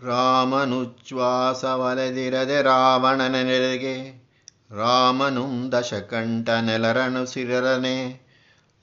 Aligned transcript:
ರಾಮನುಚ್ಛ್ವಾಸವಲೆದಿರದೆ 0.00 2.62
ರಾವಣನ 2.62 3.42
ನೆರೆಗೆ 3.42 4.26
ರಾಮನುಂ 4.70 5.72
ದಶಕಂಠ 5.72 6.50
ನೆಲರನು 6.50 7.26
ಸಿರರನೆ 7.26 8.26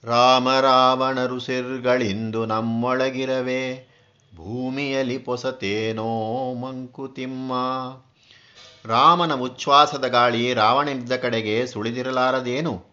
ರಾಮ 0.04 0.60
ರಾವಣರು 0.60 1.40
ಸಿರ್ಗಳಿಂದು 1.40 2.46
ನಮ್ಮೊಳಗಿರವೆ, 2.46 3.90
ಭೂಮಿಯಲ್ಲಿ 4.36 5.18
ಪೊಸತೇನೋ 5.18 6.54
ಮಂಕುತಿಮ್ಮ. 6.54 7.54
ರಾಮನ 8.86 9.34
ಉಚ್ಛ್ವಾಸದ 9.34 10.06
ಗಾಳಿ 10.06 10.54
ರಾವಣನಿದ್ದ 10.54 11.16
ಕಡೆಗೆ 11.16 11.68
ಸುಳಿದಿರಲಾರದೇನು? 11.68 12.86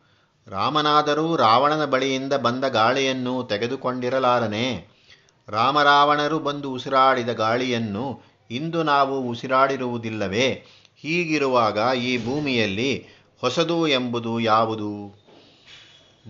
ರಾಮನಾದರೂ 0.49 1.37
ರಾವಣನ 1.37 1.85
ಬಳಿಯಿಂದ 1.85 2.33
ಬಂದ 2.33 2.65
ಗಾಳಿಯನ್ನು 2.65 3.45
ತೆಗೆದುಕೊಂಡಿರಲಾರನೆ. 3.45 4.96
ರಾಮರಾವಣರು 5.49 6.39
ಬಂದು 6.39 6.73
ಉಸಿರಾಡಿದ 6.73 7.29
ಗಾಳಿಯನ್ನು 7.29 8.21
ಇಂದು 8.51 8.83
ನಾವು 8.83 9.21
ಉಸಿರಾಡಿರುವುದಿಲ್ಲವೇ? 9.21 10.65
ಹೀಗಿರುವಾಗ 10.97 11.79
ಈ 11.99 12.25
ಭೂಮಿಯಲ್ಲಿ 12.25 13.07
ಹೊಸದು 13.41 13.89
ಎಂಬುದು 13.89 14.41
ಯಾವುದು? 14.41 15.23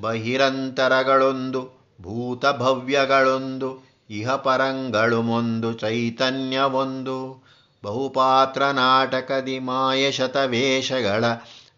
ಬಹಿರಂತರಗಳೊಂದು, 0.00 1.62
ಭೂತಭವ್ಯಗಳೊಂದು 2.00 3.86
ಇಹಪರಂಗಳು 4.10 5.22
ಮೊಂದು 5.22 5.72
ಚೈತನ್ಯವೊಂದು, 5.72 7.44
ಬಹುಪಾತ್ರ 7.84 8.70
ನಾಟಕದಿ 8.70 9.58
ಮಾಯ 9.58 10.10
ಶತವೇಷಗಳ 10.10 11.24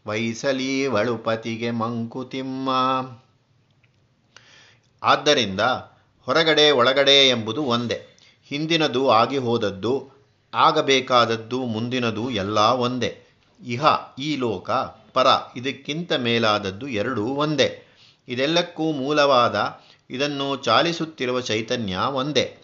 ವೈಸಲೀವಳು 0.07 1.16
ಪತಿಗೆ 1.16 1.70
ಮಂಕುತಿಮ್ಮ. 1.70 2.68
ಆದ್ದರಿಂದ 5.02 5.60
ಹೊರಗಡೆ 6.28 6.70
ಒಳಗಡೆ 6.70 7.28
ಎಂಬುದು 7.28 7.62
ಒಂದೇ. 7.62 8.16
ಹಿಂದಿನದು 8.48 9.10
ಆಗಿ 9.10 9.38
ಹೋದದ್ದು, 9.38 10.10
ಆಗಬೇಕಾದದ್ದು 10.54 11.65
ಮುಂದಿನದು 11.65 12.30
ಎಲ್ಲ 12.30 12.59
ಒಂದೇ. 12.59 13.23
ಇಹ, 13.66 13.85
ಈ 14.18 14.37
ಲೋಕ, 14.37 14.70
ಪರ, 15.15 15.26
ಇದಕ್ಕಿಂತ 15.57 16.12
ಮೇಲಾದದ್ದು 16.12 16.88
ಎರಡೂ 16.88 17.24
ಒಂದೇ. 17.24 17.87
ಇದೆಲ್ಲಕ್ಕೂ 18.29 18.82
ಮೂಲವಾದ, 18.82 19.80
ಇದನ್ನು 20.10 20.57
ಚಾಲಿಸುತ್ತಿರುವ 20.57 21.40
ಚೈತನ್ಯ 21.40 21.98
ಒಂದೇ. 22.10 22.57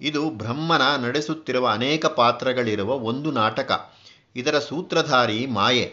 ಇದು 0.00 0.30
ಬ್ರಹ್ಮನ 0.30 0.96
ನಡೆಸುತ್ತಿರುವ 0.96 1.68
ಅನೇಕ 1.68 2.06
ಪಾತ್ರಗಳಿರುವ 2.06 2.98
ಒಂದು 2.98 3.30
ನಾಟಕ. 3.30 3.94
ಇದರ 4.36 4.58
ಸೂತ್ರಧಾರಿ 4.58 5.46
ಮಾಯೆ. 5.46 5.92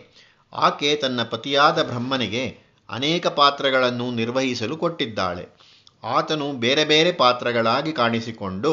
ಆಕೆ 0.53 0.95
ತನ್ನ 0.95 1.23
ಪತಿಯಾದ 1.23 1.83
ಬ್ರಹ್ಮನಿಗೆ 1.83 2.57
ಅನೇಕ 2.89 3.27
ಪಾತ್ರಗಳನ್ನು 3.27 4.11
ನಿರ್ವಹಿಸಲು 4.11 4.77
ಕೊಟ್ಟಿದ್ದಾಳೆ. 4.77 5.66
ಆತನು 6.07 6.53
ಬೇರೆ 6.53 6.85
ಬೇರೆ 6.85 7.11
ಪಾತ್ರಗಳಾಗಿ 7.11 7.91
ಕಾಣಿಸಿಕೊಂಡು 7.91 8.71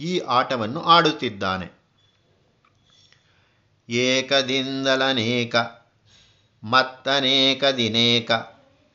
ಈ 0.00 0.18
ಆಟವನ್ನು 0.18 0.80
ಆಡುತ್ತಿದ್ದಾನೆ. 0.80 1.84
ಏಕದಿಂದಲನೇಕ, 3.88 5.56
ಮತ್ತನೇಕ 6.64 7.64
ದಿನೇಕ, 7.64 8.30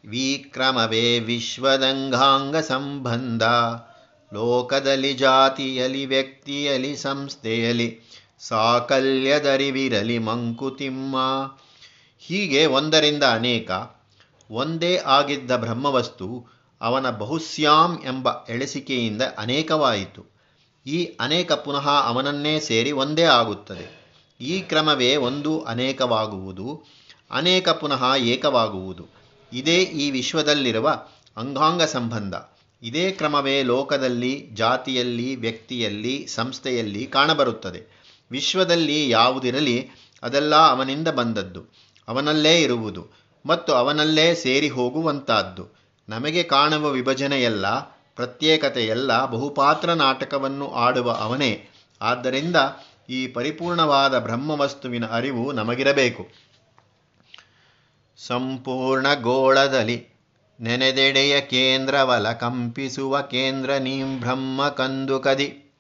ವಿಕ್ರಮವೇ 0.06 1.20
ವಿಶ್ವದಂಗಾಂಗ 1.20 2.58
ಸಂಬಂಧ, 2.58 3.44
ಲೋಕದಲ್ಲಿ 4.34 5.14
ಜಾತಿಯಲಿ 5.14 6.06
ವ್ಯಕ್ತಿಯಲಿ 6.06 6.98
ಸಂಸ್ಥೆಯಲಿ, 6.98 8.00
ಸಾಕಲ್ಯದರಿವಿರಲಿ 8.40 10.20
ಮಂಕುತಿಮ್ಮ. 10.20 11.16
ಹೀಗೆ 12.20 12.66
ಒಂದರಿಂದ 12.66 13.24
ಅನೇಕ, 13.24 13.72
ಒಂದೇ 14.52 14.98
ಆಗಿದ್ದ 14.98 15.52
ಬ್ರಹ್ಮವಸ್ತು 15.56 16.59
ಅವನ 16.82 17.10
ಬಹುಸ್ಯಾಂ 17.10 18.00
ಎಂಬ 18.06 18.30
ಎಳೆಸಿಕೆಯಿಂದ 18.50 19.22
ಅನೇಕವಾಯಿತು. 19.38 20.26
ಈ 20.86 21.06
ಅನೇಕ 21.20 21.52
ಪುನಃ 21.52 21.90
ಅವನನ್ನೇ 21.90 22.60
ಸೇರಿ 22.60 22.92
ಒಂದೇ 22.92 23.22
ಆಗುತ್ತದೆ. 23.22 24.00
ಈ 24.42 24.62
ಕ್ರಮವೇ 24.62 25.16
ಒಂದು 25.16 25.62
ಅನೇಕವಾಗುವುದು, 25.62 26.84
ಅನೇಕ 27.32 27.70
ಪುನಃ 27.70 28.16
ಏಕವಾಗುವುದು. 28.18 29.08
ಇದೇ 29.54 29.82
ಈ 29.82 30.12
ವಿಶ್ವದಲ್ಲಿರುವ 30.12 31.06
ಅಂಗಾಂಗ 31.38 31.84
ಸಂಬಂಧ. 31.84 32.34
ಇದೇ 32.84 33.12
ಕ್ರಮವೇ 33.12 33.64
ಲೋಕದಲ್ಲಿ, 33.64 34.50
ಜಾತಿಯಲ್ಲಿ, 34.54 35.36
ವ್ಯಕ್ತಿಯಲ್ಲಿ, 35.36 36.28
ಸಂಸ್ಥೆಯಲ್ಲಿ 36.28 37.06
ಕಾಣಬರುತ್ತದೆ. 37.06 38.00
ವಿಶ್ವದಲ್ಲಿ 38.32 39.10
ಯಾವುದಿರಲಿ 39.10 39.90
ಅದೆಲ್ಲ 40.24 40.56
ಅವನಿಂದ 40.56 41.08
ಬಂದದ್ದು. 41.08 41.66
ಅವನಲ್ಲೇ 42.08 42.62
ಇರುವುದು 42.62 43.08
ಮತ್ತು 43.46 43.74
ಅವನಲ್ಲೇ 43.74 44.36
ಸೇರಿ 44.36 44.70
ಹೋಗುವಂತಾದ್ದು. 44.70 45.79
ನಮಗೆ 46.10 46.44
ಕಾಣುವ 46.44 46.90
ವಿಭಜನೆಯೆಲ್ಲ, 46.90 47.66
ಪ್ರತ್ಯೇಕತೆಯೆಲ್ಲ, 48.16 49.26
ಬಹುಪಾತ್ರ 49.26 49.94
ನಾಟಕವನ್ನು 49.94 50.72
ಆಡುವ 50.72 51.12
ಅವನೇ. 51.12 51.70
ಆದ್ದರಿಂದ 52.02 52.56
ಈ 53.10 53.28
ಪರಿಪೂರ್ಣವಾದ 53.28 54.20
ಬ್ರಹ್ಮವಸ್ತುವಿನ 54.20 55.06
ಅರಿವು 55.06 55.52
ನಮಗಿರಬೇಕು. 55.52 56.28
ಸಂಪೂರ್ಣ 58.28 59.14
ಗೋಳದಲ್ಲಿ 59.14 60.08
ನೆನೆದೆಡೆಯ 60.62 61.42
ಕೇಂದ್ರವಲ 61.42 62.32
ಕಂಪಿಸುವ 62.32 63.22
ಕೇಂದ್ರ 63.22 63.74
ನೀಂ 63.74 64.20
ಬ್ರಹ್ಮ 64.20 64.70
ಕಂದು 64.70 65.20
ಕದಿ. 65.20 65.76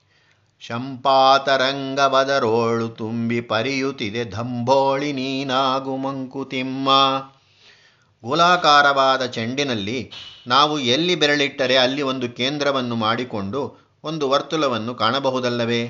ಶಂಪಾತರಂಗವದರೋಳು 0.59 2.89
ತುಂಬಿ 2.89 3.41
ಪರಿಯುತ್ತಿದೆ 3.41 4.25
ಧಂಬೋಳಿ 4.25 5.13
ನೀನಾಗು 5.13 5.97
ಮಂಕುತಿಮ್ಮ. 5.97 6.89
ಗೋಲಾಕಾರವಾದ 8.23 9.25
ಚೆಂಡಿನಲ್ಲಿ 9.25 10.11
ನಾವು 10.47 10.79
ಎಲ್ಲಿ 10.79 11.15
ಬೆರಳಿಟ್ಟರೆ 11.15 11.77
ಅಲ್ಲಿ 11.77 12.01
ಒಂದು 12.01 12.29
ಕೇಂದ್ರವನ್ನು 12.29 12.95
ಮಾಡಿಕೊಂಡು 12.95 13.89
ಒಂದು 14.03 14.29
ವರ್ತುಲವನ್ನು 14.29 14.95
ಕಾಣಬಹುದಲ್ಲವೇ? 14.95 15.87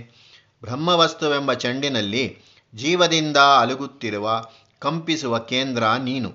ಬ್ರಹ್ಮವಸ್ತುವೆಂಬ 0.62 1.53
ಚೆಂಡಿನಲ್ಲಿ 1.53 2.38
ಜೀವದಿಂದ 2.75 3.38
ಅಲುಗುತ್ತಿರುವ, 3.38 4.45
ಕಂಪಿಸುವ 4.79 5.40
ಕೇಂದ್ರ 5.40 5.84
ನೀನು. 6.03 6.34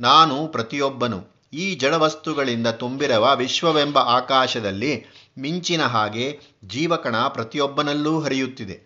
ನಾನು 0.00 0.46
ಪ್ರತಿಯೊಬ್ಬನು. 0.46 1.32
ಈ 1.52 1.74
ಜಡವಸ್ತುಗಳಿಂದ 1.74 2.66
ತುಂಬಿರುವ 2.66 3.36
ವಿಶ್ವವೆಂಬ 3.36 3.98
ಆಕಾಶದಲ್ಲಿ 3.98 5.04
ಮಿಂಚಿನ 5.38 5.82
ಹಾಗೆ 5.82 6.40
ಜೀವಕಣ 6.68 7.16
ಪ್ರತಿಯೊಬ್ಬನಲ್ಲೂ 7.16 8.20
ಹರಿಯುತ್ತಿದೆ. 8.20 8.80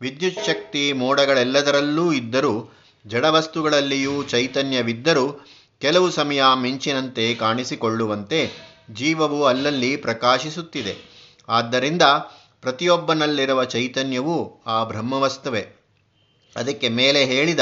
ವಿದ್ಯುತ್ 0.00 0.46
ಶಕ್ತಿ 0.46 0.92
ಮೋಡಗಳೆಲ್ಲದರಲ್ಲೂ 0.92 2.12
ಇದ್ದರೂ, 2.12 2.72
ಜಡವಸ್ತುಗಳಲ್ಲಿಯೂ 3.06 4.22
ಚೈತನ್ಯವಿದ್ದರೂ 4.22 5.44
ಕೆಲವು 5.80 6.10
ಸಮಯ 6.10 6.42
ಮಿಂಚಿನಂತೆ 6.54 7.34
ಕಾಣಿಸಿಕೊಳ್ಳುವಂತೆ 7.34 8.50
ಜೀವವು 8.90 9.44
ಅಲ್ಲಲ್ಲಿ 9.44 9.96
ಪ್ರಕಾಶಿಸುತ್ತಿದೆ. 9.96 10.96
ಆದ್ದರಿಂದ 11.48 12.02
ಪ್ರತಿಯೊಬ್ಬನಲ್ಲಿರುವ 12.62 13.64
ಚೈತನ್ಯವು 13.64 14.62
ಆ 14.66 14.84
ಬ್ರಹ್ಮವಸ್ತುವೆ. 14.84 15.66
ಅದಕ್ಕೆ 16.56 16.88
ಮೇಲೆ 16.88 17.24
ಹೇಳಿದ 17.24 17.60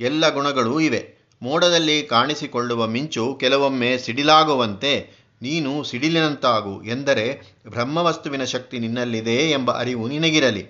ಎಲ್ಲ 0.00 0.34
ಗುಣಗಳೂ 0.34 0.80
ಇವೆ. 0.80 1.16
ಮೋಡದಲ್ಲಿ 1.42 2.06
ಕಾಣಿಸಿಕೊಳ್ಳುವ 2.06 2.86
ಮಿಂಚು 2.86 3.36
ಕೆಲವೊಮ್ಮೆ 3.40 3.98
ಸಿಡಿಲಾಗುವಂತೆ 3.98 5.10
ನೀನು 5.42 5.84
ಸಿಡಿಲಿನಂತಾಗು 5.84 6.82
ಎಂದರೆ 6.82 7.56
ಬ್ರಹ್ಮವಸ್ತುವಿನ 7.68 8.44
ಶಕ್ತಿ 8.44 8.78
ನಿನ್ನಲ್ಲಿದೆ 8.78 9.50
ಎಂಬ 9.50 9.78
ಅರಿವು 9.78 10.08
ನಿನಗಿರಲಿ. 10.08 10.66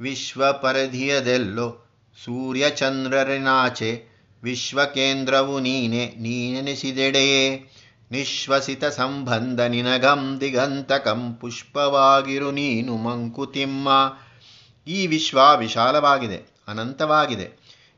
ವಿಶ್ವ 0.00 0.52
ಪರಧಿಯದೆಲ್ಲೋ 0.52 1.86
ಸೂರ್ಯಚಂದ್ರರಿನಾಚೆ 2.24 4.09
ವಿಶ್ವಕೇಂದ್ರವು 4.42 5.60
ನೀನೆ, 5.60 6.04
ನೀನೆನಿಸಿದೆಡೆಯೇ? 6.18 7.44
ನಿಶ್ವಸಿತ 8.10 8.84
ಸಂಬಂಧ 8.84 9.60
ನಿನಗಂ 9.60 10.38
ದಿಗಂತಕಂ 10.40 11.34
ಪುಷ್ಪವಾಗಿರು 11.34 12.50
ನೀನು 12.50 12.96
ಮಂಕುತಿಮ್ಮ. 12.96 13.88
ಈ 14.86 15.06
ವಿಶ್ವ 15.06 15.38
ವಿಶಾಲವಾಗಿದೆ, 15.58 16.38
ಅನಂತವಾಗಿದೆ. 16.68 17.46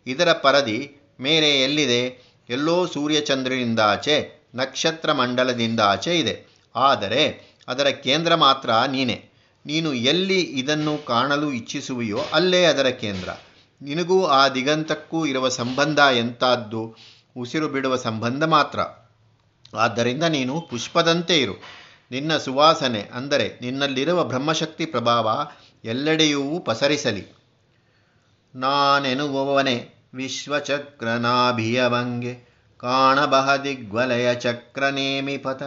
ಇದರ 0.06 0.32
ಪರದಿ 0.32 0.78
ಮೇಲೆ 1.20 1.62
ಎಲ್ಲಿದೆ? 1.62 2.02
ಎಲ್ಲೋ 2.48 2.86
ಸೂರ್ಯಚಂದ್ರನಿಂದಾಚೆ 2.86 4.16
ನಕ್ಷತ್ರ 4.54 5.12
ಮಂಡಲದಿಂದಾಚೆ 5.12 6.18
ಇದೆ. 6.18 6.34
ಆದರೆ 6.76 7.52
ಅದರ 7.68 7.88
ಕೇಂದ್ರ 8.04 8.34
ಮಾತ್ರ 8.34 8.70
ನೀನೆ. 8.90 9.16
ನೀನು 9.66 9.94
ಎಲ್ಲಿ 9.94 10.40
ಇದನ್ನು 10.40 11.06
ಕಾಣಲು 11.06 11.52
ಇಚ್ಛಿಸುವೆಯೋ 11.52 12.20
ಅಲ್ಲೇ 12.32 12.64
ಅದರ 12.64 12.86
ಕೇಂದ್ರ. 12.86 13.28
ನಿನಗೂ 13.82 14.26
ಆ 14.26 14.48
ದಿಗಂತಕ್ಕೂ 14.48 15.26
ಇರುವ 15.26 15.48
ಸಂಬಂಧ 15.48 15.98
ಎಂಥದ್ದು 15.98 16.96
ಉಸಿರು 17.36 17.68
ಬಿಡುವ 17.68 17.96
ಸಂಬಂಧ 17.96 18.44
ಮಾತ್ರ. 18.44 18.78
ಆದ್ದರಿಂದ 19.76 20.22
ನೀನು 20.22 20.60
ಪುಷ್ಪದಂತೆ 20.60 21.40
ಇರು. 21.40 21.54
ನಿನ್ನ 22.10 22.36
ಸುವಾಸನೆ, 22.36 23.10
ಅಂದರೆ 23.14 23.58
ನಿನ್ನಲ್ಲಿರುವ 23.60 24.24
ಬ್ರಹ್ಮಶಕ್ತಿ 24.24 24.86
ಪ್ರಭಾವ 24.86 25.46
ಎಲ್ಲೆಡೆಯೂ 25.84 26.58
ಪಸರಿಸಲಿ. 26.58 27.42
ನಾನೆನುವವನೇ 28.54 29.88
ವಿಶ್ವಚಕ್ರನಾಭಿಯವಂಗೆ 30.14 32.52
ಕಾಣಬಹದಿಗ್ವಲಯ 32.78 34.34
ಚಕ್ರನೇಮಿಪಥ. 34.34 35.62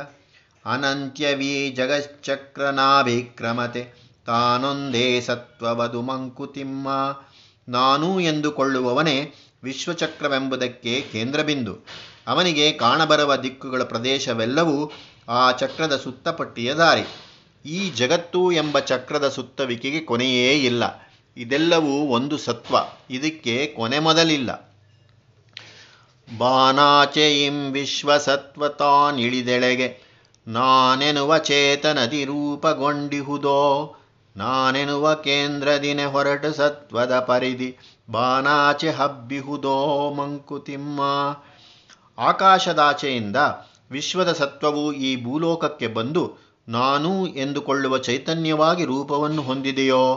ಅನಂತ್ಯವೀ 0.65 1.69
ಜಗಚ್ಚಕ್ರನಾಭಿಕ್ರಮತೆ 1.69 3.93
ತಾನೊಂದೇ 4.25 5.21
ಸತ್ವವದು 5.21 6.01
ಮಂಕುತಿಮ್ಮ. 6.01 6.89
ನಾನೂ 7.67 8.19
ಎಂದುಕೊಳ್ಳುವವನೇ 8.19 9.33
ವಿಶ್ವಚಕ್ರವೆಂಬುದಕ್ಕೆ 9.63 11.05
ಕೇಂದ್ರಬಿಂದು. 11.11 11.85
ಅವನಿಗೆ 12.27 12.71
ಕಾಣಬರುವ 12.71 13.35
ದಿಕ್ಕುಗಳ 13.35 13.83
ಪ್ರದೇಶವೆಲ್ಲವೂ 13.83 14.91
ಆ 15.29 15.51
ಚಕ್ರದ 15.51 15.97
ಸುತ್ತಪಟ್ಟಿಯ 15.97 16.73
ದಾರಿ. 16.73 17.03
ಈ 17.69 17.89
ಜಗತ್ತು 17.89 18.51
ಎಂಬ 18.51 18.79
ಚಕ್ರದ 18.79 19.29
ಸುತ್ತವಿಕೆಗೆ 19.29 19.99
ಕೊನೆಯೇ 19.99 20.53
ಇಲ್ಲ. 20.53 21.11
ಇದೆಲ್ಲವೂ 21.37 21.87
ಒಂದು 21.87 22.37
ಸತ್ವ. 22.37 22.75
ಇದಕ್ಕೆ 23.09 23.73
ಕೊನೆ 23.75 23.99
ಮೊದಲಿಲ್ಲ. 23.99 24.75
ಬಾನಾಚೆಯಿಂ 26.37 27.71
ವಿಶ್ವಸತ್ವತಾನಿಳಿದೆಳೆಗೆ 27.71 29.99
ನಾನೆನುವ 30.47 31.37
ಚೇತನದಿ 31.37 32.25
ರೂಪಗೊಂಡಿಹುದೋ 32.25 33.95
ನಾನೆನುವ 34.37 35.15
ಕೇಂದ್ರದಿನೆ 35.15 36.05
ಹೊರಟು 36.05 36.53
ಸತ್ವದ 36.53 37.19
ಪರಿಧಿ. 37.19 37.77
ಬಾನಾಚೆ 38.09 38.91
ಹಬ್ಬಿಹುದೋ 38.91 40.13
ಮಂಕುತಿಮ್ಮ. 40.13 41.01
ಆಕಾಶದಾಚೆಯಿಂದ 42.17 43.35
ವಿಶ್ವದ 43.91 44.31
ಸತ್ವವು 44.31 44.93
ಈ 44.93 45.23
ಭೂಲೋಕಕ್ಕೆ 45.23 45.87
ಬಂದು 45.87 46.33
ನಾನು 46.67 47.27
ಎಂದುಕೊಳ್ಳುವ 47.27 47.97
ಚೈತನ್ಯವಾಗಿ 47.97 48.85
ರೂಪವನ್ನು 48.85 49.41
ಹೊಂದಿದೆಯೋ? 49.41 50.13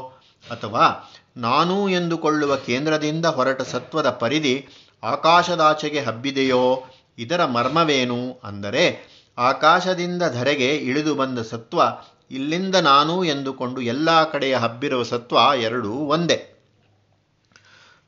ಅಥವಾ 0.50 1.12
ನಾನು 1.37 1.88
ಎಂದುಕೊಳ್ಳುವ 1.88 2.56
ಕೇಂದ್ರದಿಂದ 2.56 3.26
ಹೊರಟ 3.26 3.62
ಸತ್ವದ 3.62 4.11
ಪರಿಧಿ 4.11 4.67
ಆಕಾಶದಾಚೆಗೆ 5.03 6.00
ಹಬ್ಬಿದೆಯೋ? 6.00 6.82
ಇದರ 7.19 7.44
ಮರ್ಮವೇನು? 7.44 8.41
ಅಂದರೆ 8.44 9.19
ಆಕಾಶದಿಂದ 9.38 10.23
ಧರೆಗೆ 10.32 10.76
ಇಳಿದು 10.76 11.15
ಬಂದ 11.15 11.38
ಸತ್ವ 11.38 11.82
ಇಲ್ಲಿಂದ 12.31 12.75
ನಾನು 12.75 13.25
ಎಂದುಕೊಂಡು 13.25 13.81
ಎಲ್ಲ 13.81 14.31
ಕಡೆಯ 14.31 14.57
ಹಬ್ಬಿರುವ 14.57 15.03
ಸತ್ವ 15.03 15.37
ಎರಡೂ 15.57 15.93
ಒಂದೇ. 15.93 16.55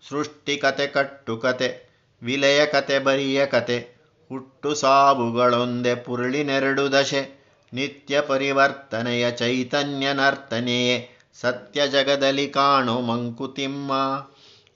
ಸೃಷ್ಟಿಕತೆ 0.08 0.86
ಕಟ್ಟುಕತೆ 0.86 1.90
ವಿಲಯ 2.22 2.66
ಕತೆ, 2.66 2.98
ಬರಿಯ 2.98 3.46
ಕತೆ, 3.46 4.00
ಹುಟ್ಟು 4.28 4.74
ಸಾವುಗಳೊಂದೆ 4.74 5.94
ಪುರುಳಿನೆರಡು 5.94 6.92
ದಶೆ, 6.92 7.44
ನಿತ್ಯ 7.72 8.20
ಪರಿವರ್ತನೆಯ 8.20 9.30
ಚೈತನ್ಯ 9.30 10.12
ನರ್ತನೆಯೇ, 10.12 11.10
ಸತ್ಯ 11.40 11.88
ಜಗದಲ್ಲಿ 11.88 12.48
ಕಾಣೋ 12.48 13.00
ಮಂಕುತಿಮ್ಮ. 13.00 13.92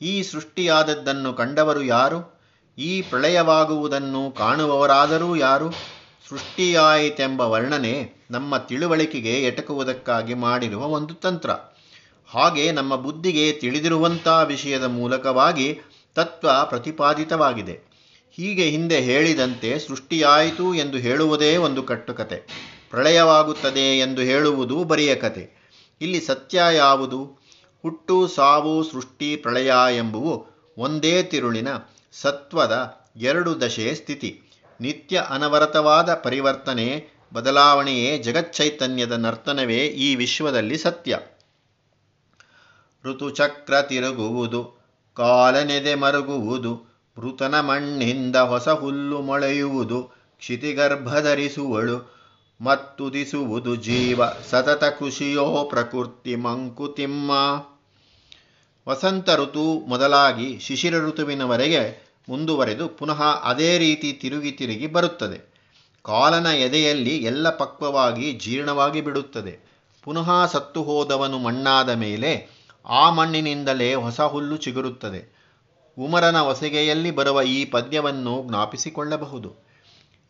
ಈ 0.03 0.23
ಸೃಷ್ಟಿಯಾದದ್ದನ್ನು 0.23 1.35
ಕಂಡವರು 1.35 1.83
ಯಾರು? 1.83 2.41
ಈ 2.79 3.03
ಪ್ರಳಯವಾಗುವುದನ್ನು 3.03 4.31
ಕಾಣುವವರಾದರೂ 4.31 5.37
ಯಾರು? 5.37 5.95
ಸೃಷ್ಟಿಯಾಯಿತೆಂಬ 6.29 7.41
ವರ್ಣನೆ 7.41 8.13
ನಮ್ಮ 8.31 8.57
ತಿಳುವಳಿಕೆಗೆ 8.57 9.45
ಎಟಕುವುದಕ್ಕಾಗಿ 9.45 10.35
ಮಾಡಿರುವ 10.35 10.85
ಒಂದು 10.85 11.15
ತಂತ್ರ. 11.15 11.51
ಹಾಗೆ 12.27 12.73
ನಮ್ಮ 12.73 12.97
ಬುದ್ಧಿಗೆ 12.97 13.53
ತಿಳಿದಿರುವಂಥ 13.53 14.29
ವಿಷಯದ 14.29 14.85
ಮೂಲಕವಾಗಿ 14.85 15.81
ತತ್ವ 16.15 16.49
ಪ್ರತಿಪಾದಿತವಾಗಿದೆ. 16.65 17.81
ಹೀಗೆ 18.31 18.65
ಹಿಂದೆ 18.65 19.01
ಹೇಳಿದಂತೆ 19.01 19.79
ಸೃಷ್ಟಿಯಾಯಿತು 19.79 20.75
ಎಂದು 20.75 20.99
ಹೇಳುವುದೇ 20.99 21.57
ಒಂದು 21.57 21.83
ಕಟ್ಟುಕತೆ. 21.83 22.37
ಪ್ರಳಯವಾಗುತ್ತದೆ 22.91 23.99
ಎಂದು 23.99 24.23
ಹೇಳುವುದು 24.23 24.85
ಬರಿಯ 24.85 25.15
ಕತೆ. 25.15 25.65
ಇಲ್ಲಿ 26.01 26.21
ಸತ್ಯ 26.21 26.63
ಯಾವುದು? 26.73 27.45
ಹುಟ್ಟು, 27.83 28.29
ಸಾವು, 28.29 28.85
ಸೃಷ್ಟಿ, 28.85 29.37
ಪ್ರಳಯ 29.37 29.73
ಎಂಬುವು 29.97 30.47
ಒಂದೇ 30.79 31.23
ತಿರುಳಿನ 31.23 31.69
ಸತ್ವದ 32.13 33.05
ಎರಡು 33.17 33.61
ದಶೆ 33.61 33.95
ಸ್ಥಿತಿ. 33.95 34.41
ನಿತ್ಯ 34.81 35.27
ಅನವರತವಾದ 35.29 36.15
ಪರಿವರ್ತನೆ, 36.15 37.09
ಬದಲಾವಣೆಯೇ 37.35 38.19
ಜಗಚ್ಚೈತನ್ಯದ 38.19 39.13
ನರ್ತನವೇ 39.13 39.87
ಈ 39.87 40.15
ವಿಶ್ವದಲ್ಲಿ 40.15 40.79
ಸತ್ಯ. 40.79 41.19
ಋತುಚಕ್ರ 43.05 43.83
ತಿರುಗುವುದು, 43.83 44.85
ಕಾಲನೆದೆ 45.15 45.95
ಮರುಗುವುದು, 45.95 46.95
ಮೃತನ 47.19 47.61
ಮಣ್ಣಿಂದ 47.61 48.37
ಹೊಸ 48.37 48.69
ಹುಲ್ಲು 48.69 49.21
ಮೊಳೆಯುವುದು, 49.21 50.03
ಕ್ಷಿತಿಗರ್ಭಧರಿಸುವಳು, 50.39 52.15
ಮತ್ತುದಿಸುವುದು 52.61 53.77
ಜೀವ, 53.77 54.21
ಸತತ 54.51 54.85
ಕೃಷಿಯೋ 54.85 55.65
ಪ್ರಕೃತಿ 55.65 56.37
ಮಂಕುತಿಮ್ಮ 56.37 57.31
ವಸಂತ 58.89 59.31
ಋತು 59.31 59.81
ಮೊದಲಾಗಿ 59.81 60.59
ಶಿಶಿರ 60.59 60.99
ಋತುವಿನವರೆಗೆ 60.99 62.14
ಮುಂದುವರೆದು 62.29 62.89
ಪುನಃ 62.89 63.23
ಅದೇ 63.23 63.79
ರೀತಿ 63.79 64.13
ತಿರುಗಿ 64.13 64.53
ತಿರುಗಿ 64.53 64.87
ಬರುತ್ತದೆ. 64.87 65.55
ಕಾಲನ 66.03 66.47
ಎದೆಯಲ್ಲಿ 66.47 67.17
ಎಲ್ಲ 67.17 67.57
ಪಕ್ವವಾಗಿ 67.57 68.33
ಜೀರ್ಣವಾಗಿ 68.33 69.01
ಬಿಡುತ್ತದೆ. 69.01 69.75
ಪುನಃ 70.03 70.47
ಸತ್ತು 70.47 70.83
ಹೋದವನು 70.83 71.39
ಮಣ್ಣಾದ 71.39 71.89
ಮೇಲೆ 71.89 72.49
ಆ 72.87 73.11
ಮಣ್ಣಿನಿಂದಲೇ 73.11 73.95
ಹೊಸ 73.95 74.21
ಹುಲ್ಲು 74.21 74.57
ಚಿಗುರುತ್ತದೆ. 74.57 75.35
ಉಮರನ 75.99 76.37
ಒಸಗೆಯಲ್ಲಿ 76.37 77.11
ಬರುವ 77.11 77.43
ಈ 77.43 77.65
ಪದ್ಯವನ್ನು 77.65 78.49
ಜ್ಞಾಪಿಸಿಕೊಳ್ಳಬಹುದು. 78.49 79.65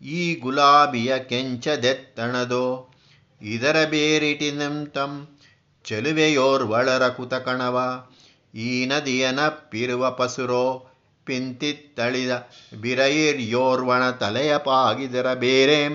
ಈ 0.02 0.34
ಗುಲಾಬಿಯ 0.34 1.18
ಕೆಂಚದೆತ್ತಣದೋ 1.18 2.90
ಇದರ 3.42 3.84
ಬೇರಿಟಿನಂತಂ 3.84 5.28
ಚೆಲುವೆಯೋರ್ವಳರ 5.84 7.08
ಕುತಕಣವ, 7.08 8.06
ಈ 8.54 8.86
ನದಿಯ 8.86 9.30
ನಪ್ಪಿರುವ 9.30 10.10
ಪಸುರೋ 10.10 10.86
ಪಿಂತಿತ್ತಳಿದ 11.24 12.48
ಬಿರಯಿರ್ಯೋರ್ವಣ 12.80 14.10
ತಲೆಯ 14.10 14.58
ಪಾಗಿದರ 14.58 15.34
ಬೇರೆ. 15.34 15.88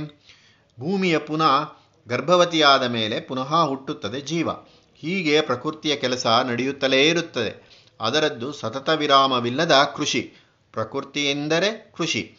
ಭೂಮಿಯ 0.80 1.18
ಪುನಃ 1.18 1.74
ಗರ್ಭವತಿಯಾದ 2.08 2.84
ಮೇಲೆ 2.84 3.20
ಪುನಃ 3.20 3.66
ಹುಟ್ಟುತ್ತದೆ 3.66 4.22
ಜೀವ. 4.22 4.50
ಹೀಗೆ 4.96 5.42
ಪ್ರಕೃತಿಯ 5.42 5.96
ಕೆಲಸ 5.96 6.28
ನಡೆಯುತ್ತಲೇ 6.28 7.08
ಇರುತ್ತದೆ. 7.08 7.70
ಅದರದ್ದು 8.02 8.54
ಸತತ 8.54 8.90
ವಿರಾಮವಿಲ್ಲದ 8.90 9.72
ಕೃಷಿ. 9.96 10.34
ಪ್ರಕೃತಿ 10.74 11.32
ಎಂದರೆ 11.32 11.94
ಕೃಷಿ. 11.98 12.38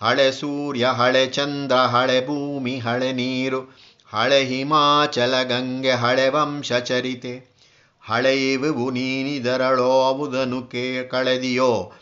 ಹಳೆ 0.00 0.32
ಸೂರ್ಯ, 0.32 0.86
ಹಳೆ 0.86 1.26
ಚಂದ್ರ, 1.26 1.76
ಹಳೆ 1.76 2.26
ಭೂಮಿ, 2.26 2.78
ಹಳೆ 2.78 3.12
ನೀರು, 3.12 3.60
ಹಳೆ 4.10 4.44
ಹಿಮಾಚಲ 4.44 5.42
ಗಂಗೆ, 5.42 5.90
ಹಳೆ 5.90 6.28
ವಂಶಚರಿತೆ. 6.28 7.57
ಹಳೆಯುವು 8.08 8.90
ನೀನಿದರಳೋವುದನು 8.90 10.62
ಕೇ 10.62 11.04
ಕಳೆದಿಯೋ? 11.04 11.92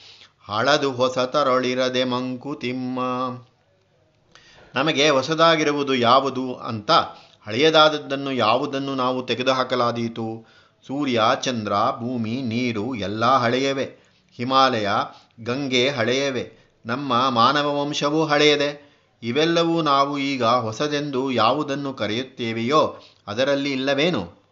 ಹಳದು 0.49 0.93
ಹೊಸ 0.93 1.19
ತರಳಿರದೆ 1.19 2.05
ಮಂಕುತಿಮ್ಮ 2.05 3.01
ನಮಗೆ 4.75 5.11
ಹೊಸದಾಗಿರುವುದು 5.11 5.95
ಯಾವುದು 5.95 6.55
ಅಂತ 6.55 6.91
ಹಳೆಯದಾದದ್ದನ್ನು 7.47 8.33
ಯಾವುದನ್ನು 8.33 8.95
ನಾವು 8.95 9.27
ತೆಗೆದುಹಾಕಲಾದೀತು? 9.27 10.47
ಸೂರ್ಯ, 10.87 11.23
ಚಂದ್ರ, 11.41 11.73
ಭೂಮಿ, 11.73 12.43
ನೀರು 12.43 12.95
ಎಲ್ಲ 12.95 13.25
ಹಳೆಯವೆ. 13.25 13.85
ಹಿಮಾಲಯ, 14.37 14.89
ಗಂಗೆ 15.45 15.89
ಹಳೆಯವೆ. 15.89 16.53
ನಮ್ಮ 16.87 17.31
ಮಾನವ 17.31 17.81
ವಂಶವೂ 17.81 18.25
ಹಳೆಯದೆ. 18.25 18.87
ಇವೆಲ್ಲವೂ 19.23 19.83
ನಾವು 19.83 20.19
ಈಗ 20.19 20.45
ಹೊಸದೆಂದು 20.45 21.33
ಯಾವುದನ್ನು 21.33 21.95
ಕರೆಯುತ್ತೇವೆಯೋ 21.95 22.97
ಅದರಲ್ಲಿ 23.27 23.73
ಇಲ್ಲವೇನು? 23.73 24.46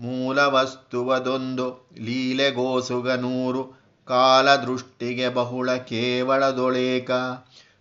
ಮೂಲ 0.00 0.38
ವಸ್ತುವದೊಂದು 0.38 1.88
ಲೀಲೆಗೋಸುಗ 2.00 3.10
ನೂರು 3.10 3.86
ಕಾಲದೃಷ್ಟಿಗೆ 4.06 5.28
ಬಹುಳ 5.28 5.76
ಕೇವಳದೊಳೇಕ 5.76 7.10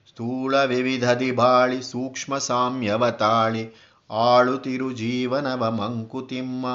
ಸ್ಥೂಲ 0.09 0.63
ವಿವಿಧದಿ 0.63 1.31
ಬಾಳಿ 1.31 1.83
ಸೂಕ್ಷ್ಮ 1.83 2.37
ಸಾಮ್ಯವ 2.37 3.09
ತಾಳಿ 3.09 3.69
ಆಳುತಿರು 4.11 4.91
ಜೀವನವ 4.91 5.71
ಮಂಕುತಿಮ್ಮ. 5.71 6.65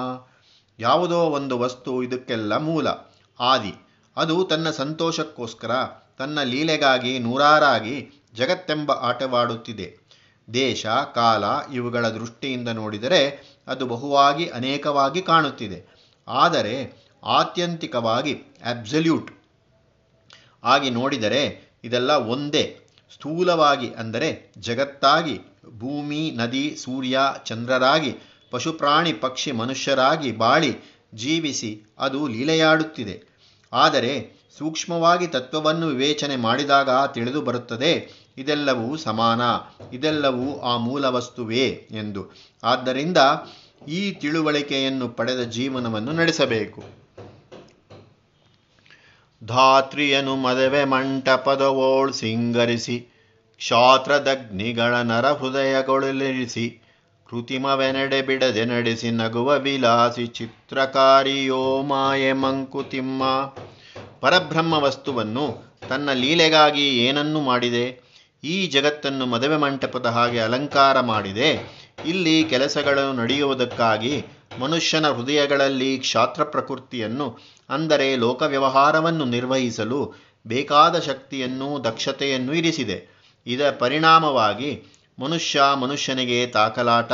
ಯಾವುದೋ 0.78 1.18
ಒಂದು 1.18 1.58
ವಸ್ತು 1.58 2.02
ಇದಕ್ಕೆಲ್ಲ 2.02 2.56
ಮೂಲ. 2.56 2.88
ಆದಿ, 3.40 3.74
ಅದು 4.16 4.44
ತನ್ನ 4.44 4.70
ಸಂತೋಷಕ್ಕೋಸ್ಕರ, 4.70 5.70
ತನ್ನ 6.18 6.42
ಲೀಲೆಗಾಗಿ 6.42 7.18
ನೂರಾರಾಗಿ 7.18 8.10
ಜಗತ್ತೆಂಬ 8.34 8.92
ಆಟವಾಡುತ್ತಿದೆ. 8.92 10.10
ದೇಶ, 10.54 10.86
ಕಾಲ 10.86 11.44
ಇವುಗಳ 11.74 12.08
ದೃಷ್ಟಿಯಿಂದ 12.08 12.68
ನೋಡಿದರೆ 12.68 13.49
ಅದು 13.66 13.86
ಬಹುವಾಗಿ 13.86 14.46
ಅನೇಕವಾಗಿ 14.46 15.22
ಕಾಣುತ್ತಿದೆ. 15.22 16.00
ಆದರೆ 16.28 16.92
ಆತ್ಯಂತಿಕವಾಗಿ 17.24 18.34
ಅಬ್ಸಲ್ಯೂಟ್. 18.64 19.32
ಆಗಿ 20.64 20.90
ನೋಡಿದರೆ 20.90 21.72
ಇದೆಲ್ಲ 21.84 22.10
ಒಂದೇ. 22.10 22.80
ಸ್ಥೂಲವಾಗಿ 23.14 23.94
ಅಂದರೆ 23.94 24.52
ಜಗತ್ತಾಗಿ, 24.58 25.40
ಭೂಮಿ, 25.78 26.30
ನದಿ, 26.30 26.76
ಸೂರ್ಯ, 26.76 27.18
ಚಂದ್ರರಾಗಿ, 27.44 28.16
ಪಶುಪ್ರಾಣಿ, 28.50 29.12
ಪಕ್ಷಿ, 29.12 29.52
ಮನುಷ್ಯರಾಗಿ 29.52 30.32
ಬಾಳಿ 30.32 30.76
ಜೀವಿಸಿ 31.14 31.82
ಅದು 31.98 32.28
ಲೀಲೆಯಾಡುತ್ತಿದೆ. 32.28 33.22
ಆದರೆ 33.72 34.40
ಸೂಕ್ಷ್ಮವಾಗಿ 34.58 35.26
ತತ್ವವನ್ನು 35.26 35.86
ವಿವೇಚನೆ 35.86 36.36
ಮಾಡಿದಾಗ 36.36 36.90
ತಿಳಿದು 37.06 37.42
ಬರುತ್ತದೆ 37.42 38.19
ಇದೆಲ್ಲವೂ 38.38 38.96
ಸಮಾನ, 38.96 39.40
ಇದೆಲ್ಲವೂ 39.92 40.60
ಆ 40.60 40.76
ಮೂಲ 40.76 41.04
ವಸ್ತುವೇ 41.04 41.88
ಎಂದು. 41.90 42.32
ಆದ್ದರಿಂದ 42.64 43.16
ಈ 43.88 44.10
ತಿಳುವಳಿಕೆಯನ್ನು 44.10 45.08
ಪಡೆದ 45.08 45.40
ಜೀವನವನ್ನು 45.40 46.12
ನಡೆಸಬೇಕು. 46.12 46.82
ಧಾತ್ರಿಯನು 49.44 50.36
ಮದುವೆ 50.36 50.84
ಮಂಟಪದವೋಳ್ 50.84 52.12
ಸಿಂಗರಿಸಿ, 52.12 53.00
ಕ್ಷಾತ್ರದಗ್ನಿಗಳ 53.56 54.94
ನರ 54.94 55.26
ಹೃದಯಗೊಳಿರಿಸಿ 55.26 56.82
ಕೃತಿಮವೆನೆಡೆ 57.30 58.22
ಬಿಡದೆ 58.22 58.64
ನಡೆಸಿ 58.64 59.10
ನಗುವ 59.10 59.58
ವಿಲಾಸಿ 59.58 60.26
ಚಿತ್ರಕಾರಿಯೋ 60.26 61.82
ಮಾಯೆ 61.82 62.32
ಮಂಕುತಿಮ್ಮ. 62.32 63.22
ಪರಬ್ರಹ್ಮ 64.20 64.72
ವಸ್ತುವನ್ನು 64.72 65.76
ತನ್ನ 65.88 66.12
ಲೀಲೆಗಾಗಿ 66.12 66.98
ಏನನ್ನು 66.98 67.40
ಮಾಡಿದೆ? 67.40 68.09
ಈ 68.44 68.66
ಜಗತ್ತನ್ನು 68.66 69.26
ಮದುವೆ 69.26 69.56
ಮಂಟಪದ 69.56 70.06
ಹಾಗೆ 70.06 70.40
ಅಲಂಕಾರ 70.40 71.00
ಮಾಡಿದೆ. 71.00 71.80
ಇಲ್ಲಿ 72.06 72.44
ಕೆಲಸಗಳು 72.44 73.12
ನಡೆಯುವುದಕ್ಕಾಗಿ 73.12 74.24
ಮನುಷ್ಯನ 74.58 75.10
ಹೃದಯಗಳಲ್ಲಿ 75.10 75.98
ಕ್ಷಾತ್ರ 75.98 76.44
ಪ್ರಕೃತಿಯನ್ನು, 76.44 77.38
ಅಂದರೆ 77.70 78.16
ಲೋಕ 78.16 78.42
ವ್ಯವಹಾರವನ್ನು 78.42 79.24
ನಿರ್ವಹಿಸಲು 79.24 80.14
ಬೇಕಾದ 80.46 80.98
ಶಕ್ತಿಯನ್ನು 80.98 81.84
ದಕ್ಷತೆಯನ್ನು 81.84 82.52
ಇರಿಸಿದೆ. 82.54 83.30
ಇದರ 83.46 83.70
ಪರಿಣಾಮವಾಗಿ 83.70 84.82
ಮನುಷ್ಯ 85.18 85.62
ಮನುಷ್ಯನಿಗೆ 85.80 86.46
ತಾಕಲಾಟ, 86.46 87.12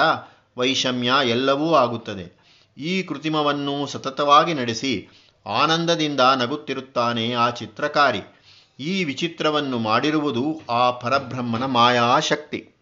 ವೈಷಮ್ಯ 0.56 1.12
ಎಲ್ಲವೂ 1.25 1.75
ಆಗುತ್ತದೆ. 1.75 2.37
ಈ 2.78 3.02
ಕೃತಿಮವನ್ನು 3.02 3.87
ಸತತವಾಗಿ 3.87 4.54
ನಡೆಸಿ 4.54 5.09
ಆನಂದದಿಂದ 5.47 6.21
ನಗುತ್ತಿರುತ್ತಾನೆ 6.21 7.33
ಆ 7.33 7.50
ಚಿತ್ರಕಾರಿ. 7.50 8.36
ಈ 8.80 9.04
ವಿಚಿತ್ರವನ್ನು 9.04 9.78
ಮಾಡಿರುವುದು 9.78 10.61
ಆ 10.71 10.90
ಪರಬ್ರಹ್ಮನ 10.90 11.64
ಮಾಯಾಶಕ್ತಿ. 11.64 12.75